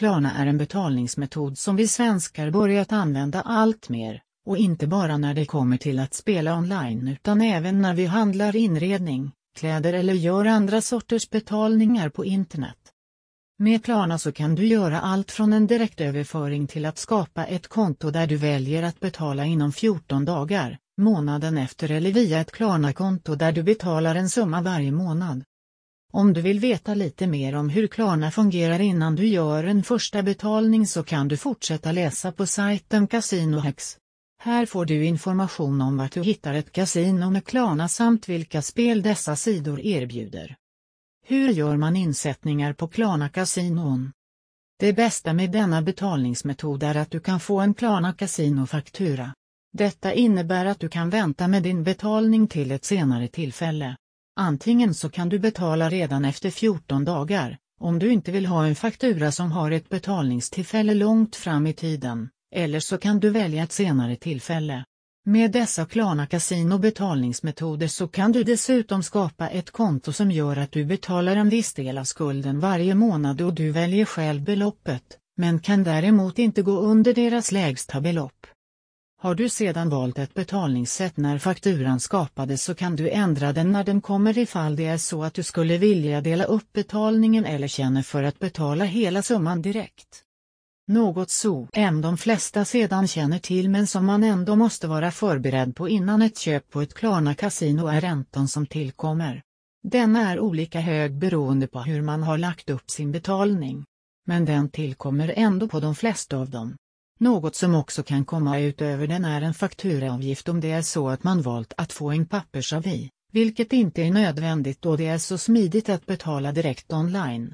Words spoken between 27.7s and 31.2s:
Klarna fungerar innan du gör en första betalning så